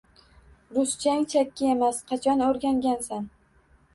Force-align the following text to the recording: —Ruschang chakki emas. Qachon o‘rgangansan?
—Ruschang 0.77 1.27
chakki 1.33 1.69
emas. 1.73 2.01
Qachon 2.13 2.41
o‘rgangansan? 2.47 3.31